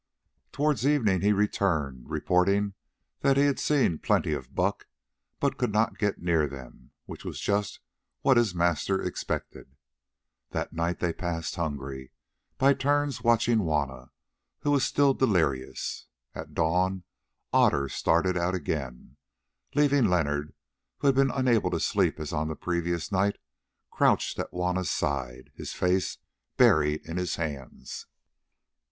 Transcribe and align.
Towards 0.51 0.83
evening 0.87 1.21
he 1.21 1.31
returned, 1.31 2.09
reporting 2.09 2.73
that 3.19 3.37
he 3.37 3.43
had 3.45 3.59
seen 3.59 3.99
plenty 3.99 4.33
of 4.33 4.55
buck, 4.55 4.87
but 5.39 5.59
could 5.59 5.71
not 5.71 5.99
get 5.99 6.19
near 6.19 6.47
them, 6.47 6.89
which 7.05 7.23
was 7.23 7.39
just 7.39 7.79
what 8.21 8.35
his 8.35 8.55
master 8.55 8.99
expected. 8.99 9.75
That 10.49 10.73
night 10.73 11.01
they 11.01 11.13
passed 11.13 11.55
hungry, 11.55 12.11
by 12.57 12.73
turns 12.73 13.21
watching 13.21 13.59
Juanna, 13.59 14.09
who 14.61 14.71
was 14.71 14.83
still 14.83 15.13
delirious. 15.13 16.07
At 16.33 16.55
dawn 16.55 17.03
Otter 17.53 17.87
started 17.87 18.35
out 18.35 18.55
again, 18.55 19.17
leaving 19.75 20.05
Leonard, 20.05 20.55
who 20.97 21.05
had 21.09 21.15
been 21.15 21.29
unable 21.29 21.69
to 21.69 21.79
sleep 21.79 22.19
as 22.19 22.33
on 22.33 22.47
the 22.47 22.55
previous 22.55 23.11
night, 23.11 23.37
crouched 23.91 24.39
at 24.39 24.49
Juanna's 24.49 24.89
side, 24.89 25.51
his 25.53 25.73
face 25.73 26.17
buried 26.57 27.05
in 27.05 27.17
his 27.17 27.35
hands. 27.35 28.07